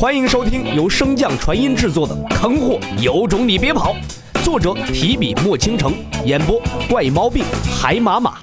[0.00, 3.94] 欢迎收听由升降传音制作的《坑货有种你别跑》，
[4.42, 5.92] 作者提笔墨倾城，
[6.24, 6.58] 演播
[6.88, 7.44] 怪猫病
[7.78, 8.38] 海马马。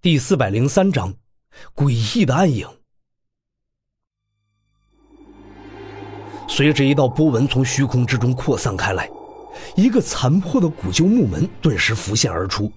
[0.00, 1.12] 第四百零三章，
[1.74, 2.68] 诡异的暗影。
[6.46, 9.10] 随着一道波纹从虚空之中扩散开来，
[9.74, 12.70] 一个残破的古旧木门顿时浮现而出。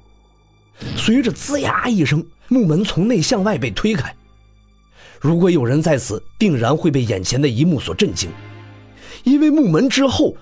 [0.95, 4.11] 随着“吱呀”一声，木门从内向外被推开。
[5.20, 8.29] 如果有人在此，定然会被眼前的一幕所震惊，
[9.23, 10.36] 因为木门之后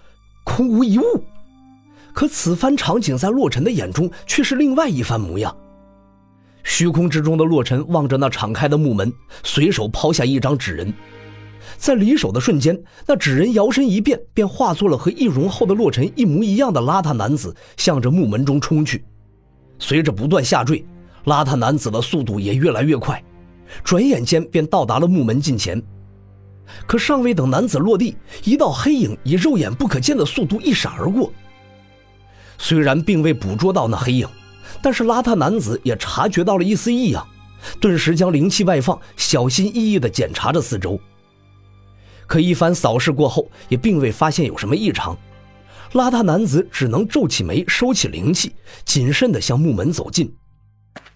[0.44, 1.04] 空无一物。
[2.13, 5.55] 可此番场景在洛尘的眼中却是另外一番模样。
[6.64, 9.12] 虚空之中的洛尘望着那敞开的木门，
[9.44, 10.94] 随手抛下一张纸人，
[11.78, 19.03] 在离手的瞬间，那纸人摇身一变，便化作了和易容后的洛尘一模一样的邋遢男子，向着木门中冲去。
[19.78, 20.84] 随着不断下坠，
[21.26, 23.23] 邋遢男子的速度也越来越快。
[23.84, 25.82] 转眼间便到达了木门近前，
[26.86, 31.31] 可尚未等男子落地，一道黑影以肉眼不可见的速度一闪而过。
[32.58, 34.28] 虽然并未捕捉到那黑影，
[34.81, 37.28] 但是邋遢男子也察觉到了一丝异样，
[37.81, 41.00] 顿时将灵气外放，小心翼翼地检查着四周。
[42.28, 45.17] 可一番扫视过后，也并未发现有什么异常。
[45.92, 50.34] 邋遢男子只能皱起眉，收起灵气，谨慎地向木门走近。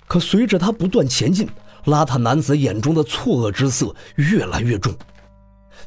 [0.08, 1.50] 可随着他不断前进，
[1.90, 4.96] 邋遢男子眼中的错愕之色越来越重，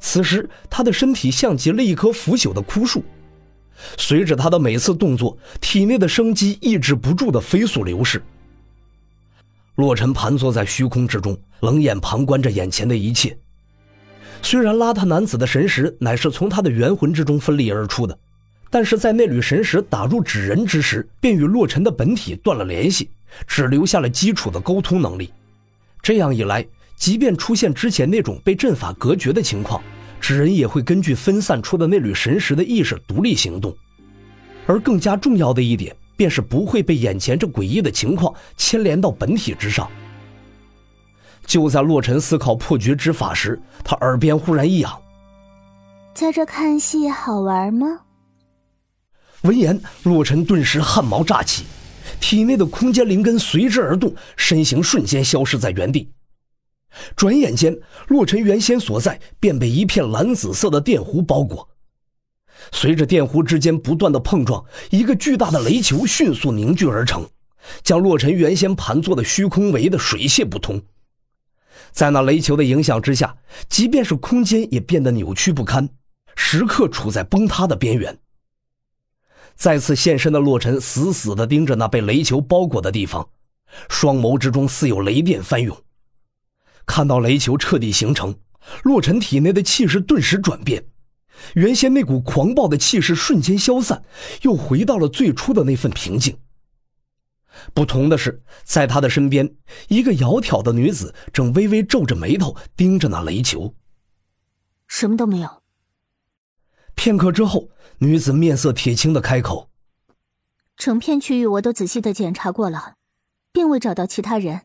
[0.00, 3.02] 此时他的身体像极了一棵腐朽的枯树，
[3.96, 8.22] 随着他的每次动作，体内的生机抑制不住的飞速流逝。
[9.76, 13.36] 洛尘盘坐在虚空之中，冷眼旁观着眼前的一切。
[14.42, 18.18] 虽然邋遢男子的神识乃是从他的元魂之中分离而出的，
[18.70, 23.08] 但是在那缕神识打入纸人之时，便与洛尘的本体断了联系，
[23.46, 25.32] 只留下了基础的沟通能力。
[26.02, 29.80] 这样一来，即便出现之前那种被阵法隔绝的情况，
[30.20, 33.72] 纸人也会根据分散出的那缕神识的意识独立行动。
[34.66, 39.88] 而更加重要的一点，便是不会被眼前这诡异的情况牵连到本体之上。
[41.46, 45.00] 就在洛尘思考破局之法时，他耳边忽然一痒
[46.14, 47.86] ：“在这看戏好玩吗？”
[49.42, 51.64] 闻言，洛尘顿时汗毛炸起。
[52.22, 56.12] 体内的空间灵根随之而动，身形瞬间消失在原地。
[57.16, 61.68] 转眼间，洛尘原先所在便被一片蓝紫色的电弧包裹。
[62.70, 67.28] 随着电弧之间不断的碰撞，一个巨大的雷球迅速凝聚而成，
[67.82, 70.80] 将洛尘原先盘坐的虚空围得水泄不通。
[71.90, 73.36] 在那雷球的影响之下，
[73.68, 75.88] 即便是空间也变得扭曲不堪，
[76.36, 78.16] 时刻处在崩塌的边缘。
[79.54, 83.28] 再次现身的洛尘死死地盯着那被雷球包裹的地方，
[83.88, 85.76] 双眸之中似有雷电翻涌。
[86.84, 88.34] 看到雷球彻底形成，
[88.82, 90.84] 洛尘体内的气势顿时转变，
[91.54, 94.02] 原先那股狂暴的气势瞬间消散，
[94.42, 96.36] 又回到了最初的那份平静。
[97.72, 99.54] 不同的是，在他的身边，
[99.88, 103.74] 一个窈窕的女子正微微皱着眉头盯着那雷球。
[104.88, 105.61] 什么都没有。
[107.04, 107.68] 片刻之后，
[107.98, 109.68] 女子面色铁青的开口
[110.78, 112.94] ：“整片区域我都仔细的检查过了，
[113.52, 114.60] 并未找到其他人。”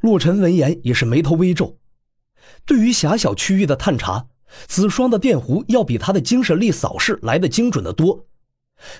[0.00, 1.76] 洛尘闻言也是眉头微皱。
[2.64, 4.28] 对于狭小区域的探查，
[4.66, 8.24] 子双的电弧要比他的精神力扫视来的精准的多。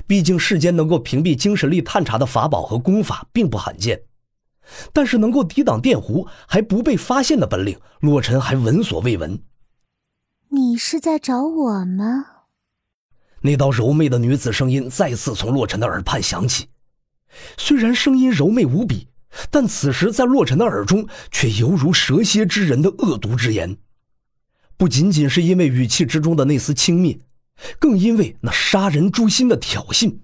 [0.07, 4.03] 毕竟世间能够屏蔽精神力探查的法宝和功法并不罕见，
[4.93, 9.43] 但是能够抵挡电弧还不被发现的本领，洛尘还闻所未闻。
[10.51, 12.27] 你是在找我吗？
[13.47, 16.65] 那道柔媚的女子声音再次从洛尘的耳畔响起，
[17.59, 19.07] 虽然声音柔媚无比，
[19.51, 23.77] 但此时在洛尘的耳中却犹如蛇蝎之人的恶毒之言。
[24.79, 27.19] 不仅仅是因为语气之中的那丝轻蔑，
[27.79, 30.17] 更因为那杀人诛心的挑衅。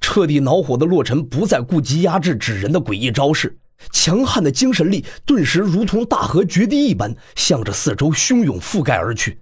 [0.00, 3.58] 彻底恼火的洛尘不再顾及压制纸人的诡异招式。
[3.90, 9.40] 强悍的精神力顿时如同大河决堤一般，向着四周汹涌覆盖而去。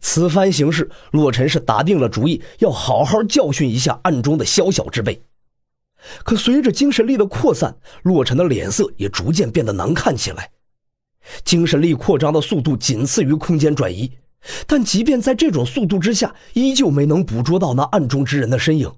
[0.00, 5.22] 此番行事，洛尘是打定了主意，要好好教训一下暗中的宵小之辈。
[6.24, 10.50] 可随着精神力的扩散，洛尘的脸色也逐渐变得难看起来。
[11.44, 14.12] 精神力扩张的速度仅次于空间转移，
[14.66, 18.92] 但即便在这种速度之下，依旧没能捕捉到那暗中之人的身影。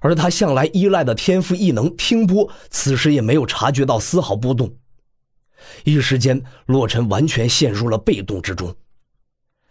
[0.00, 4.70] 而他向来依赖的天赋异能听波，此时也没有察觉到丝毫波动。
[5.84, 8.74] 一时间，洛尘完全陷入了被动之中。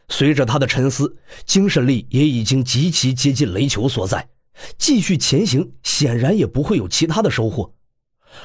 [0.10, 4.28] 随着他的沉思，精神力也已经极其接近雷球所在，
[4.78, 7.74] 继续前行显然也不会有其他的收获。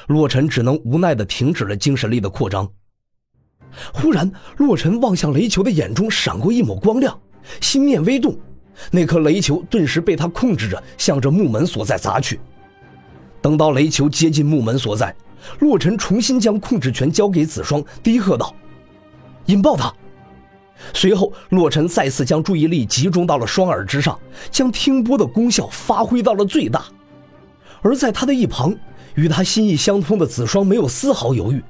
[0.07, 2.69] 洛尘只能无奈地停止了精神力的扩张。
[3.93, 7.17] 忽然，洛尘望向雷球的眼中闪过一抹光亮，
[7.61, 8.37] 心念微动，
[8.91, 12.39] 那颗雷球顿时被他控制着，向着木门所在砸去。
[13.41, 15.15] 等到雷球接近木门所在，
[15.59, 18.53] 洛尘重新将控制权交给子双，低喝道
[19.47, 19.91] ：“引爆它！”
[20.93, 24.19] 随后，洛尘再次将注意力集中到了双耳之上，
[24.51, 26.85] 将听波的功效发挥到了最大。
[27.81, 28.75] 而在他的一旁，
[29.15, 31.63] 与他心意相通的子双没有丝毫犹豫，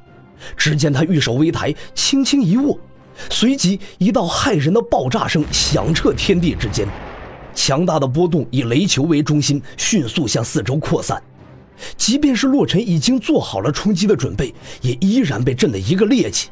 [0.55, 2.77] 只见他玉手微抬，轻轻一握，
[3.29, 6.87] 随即一道骇人的爆炸声响彻天地之间，
[7.53, 11.21] 强大的波动以雷球为中心，迅速向四周扩散。
[11.97, 16.47] 即便是洛尘已经做好了冲击的准备，也依然被震得一个趔趄。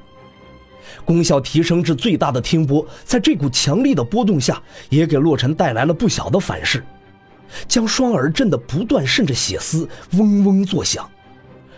[1.05, 6.83] 功效提升至最大的听波，在这股强力的波动下，也给洛尘带来了不小的反噬，
[7.67, 11.09] 将双耳震得不断渗着血丝，嗡嗡作响。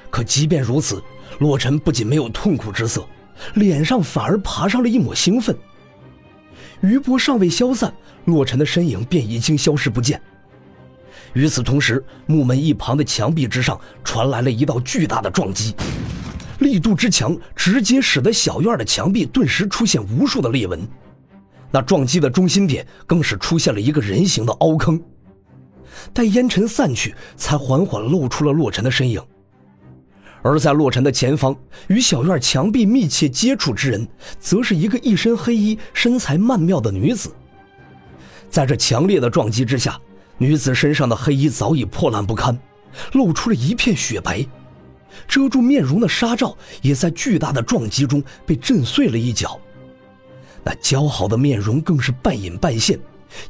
[0.10, 1.02] 可即便如此，
[1.40, 3.06] 洛尘不仅没有痛苦之色，
[3.56, 5.56] 脸上反而爬上了一抹兴奋。
[6.81, 7.94] 余波尚未消散，
[8.25, 10.22] 洛尘的身影便已经消失不见。
[11.34, 15.74] 与此同时，木门一旁的墙壁之上传来了一道巨大的撞击。
[16.74, 20.81] 力度之强，直接使得小院的墙壁顿时出现无数的裂纹。
[21.70, 25.00] 那撞击的中心点更是出现了一个人形的凹坑。
[26.12, 29.22] 待烟尘散去，才缓缓露出了洛尘的身影。
[30.42, 31.56] 而在洛尘的前方，
[31.90, 34.08] 与小院墙壁密切接触之人，
[34.40, 37.31] 则是一个一身黑衣、身材曼妙的女子。
[38.50, 40.00] 在这强烈的撞击之下，
[40.40, 42.58] 女子身上的黑衣早已破烂不堪，
[43.12, 44.44] 露出了一片雪白。
[45.28, 49.60] 遮住面容的纱罩也在巨大的撞击中被震碎了一角，
[50.64, 53.00] 那姣好的面容更是半隐半现，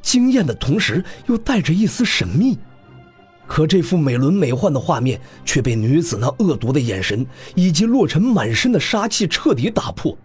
[0.02, 2.58] 惊艳的同时又带着一丝神秘。
[3.46, 10.18] 可这幅美轮美奂的画面却被女子那恶毒的眼神以及洛尘满身的杀气彻底打破。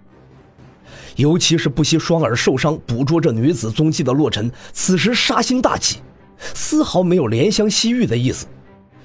[1.17, 5.99] 尤其是不惜双耳受伤捕捉这女子踪迹的洛尘，此时杀心大起，
[6.55, 8.47] 丝毫没有怜香惜玉的意思。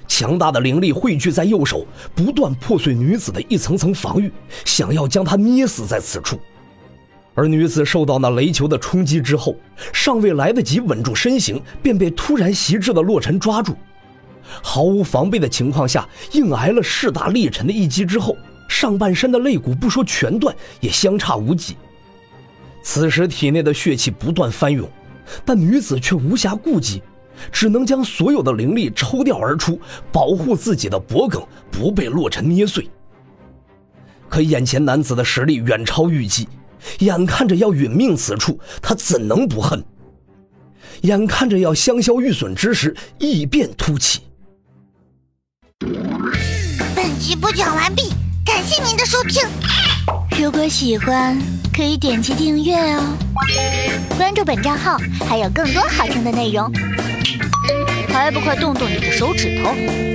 [0.06, 4.30] 强大的灵力汇聚在右手，不断破碎女子的一层层防御，
[4.64, 6.38] 想要将她捏死在此处。
[7.34, 9.56] 而女子受到那雷球的冲击之后，
[9.92, 13.74] 尚未来得及稳住身形，便被突然袭至的洛尘抓住。
[14.62, 18.36] 毫无防备的情况下，硬挨了势大力沉的一击之后，
[18.68, 21.76] 上半身的肋骨不说全断，也相差无几。
[22.84, 24.88] 此时体内的血气不断翻涌，
[25.44, 27.02] 但女子却无暇顾及。
[27.50, 29.80] 只能将所有的灵力抽调而出，
[30.12, 31.40] 保护自己的脖颈
[31.70, 32.88] 不被洛尘捏碎。
[34.28, 36.48] 可眼前男子的实力远超预计，
[36.98, 39.84] 眼看着要殒命此处，他怎能不恨？
[41.02, 44.22] 眼看着要香消玉损之时，异变突起。
[46.96, 48.10] 本集播讲完毕，
[48.44, 49.42] 感谢您的收听。
[50.40, 51.38] 如果喜欢，
[51.74, 53.16] 可以点击订阅哦，
[54.16, 54.96] 关注本账号
[55.26, 56.72] 还有更多好听的内容。
[58.14, 60.13] 还不快动动你的手指头！